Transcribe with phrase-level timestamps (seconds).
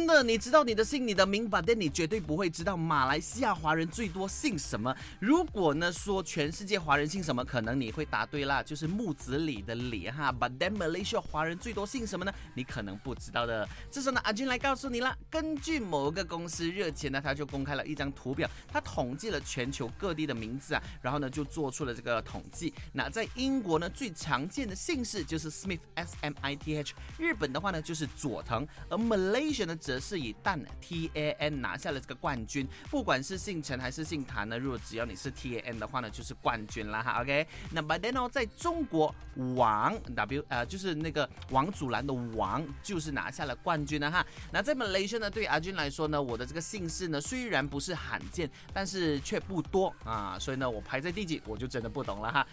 [0.00, 4.96] 真的，你知道你的姓，你的名吧，但你绝对不会知道马来西亚华人最多姓什么。
[5.18, 10.32] 如果呢说全世界华人姓什么，可能你会答对啦，就是木子李的李哈。
[10.32, 12.32] But then Malaysia 华人最多姓什么呢？
[12.54, 13.68] 你可能不知道的。
[13.90, 15.14] 这时候呢，阿军来告诉你了。
[15.28, 22.72] 根据某个公司热前呢，他就公开了一张图表，他统计了全球各地的名字啊，然后呢就做出了这个统计。
[22.94, 26.94] 那在英国呢，最常见的姓氏就是 Smith S M I T H。
[27.18, 29.76] 日本的话呢就是佐藤，而 Malaysia 呢。
[29.90, 37.20] 则是以蛋 T A N 拿下了这个冠军，不管是姓陈还是姓谭呢，如果只要你是 T A N 的话呢，就是冠军啦哈。
[37.20, 39.12] OK，那 But then 在中国
[39.56, 44.24] 王 W 呃就是那个王祖蓝的王就是拿下了冠军了哈。
[44.52, 52.46] 那在 Malaysia 呢，对阿军来说呢，我的这个姓氏呢虽然不是罕见，但是却不多啊，所以呢我排在第几我就真的不懂了哈。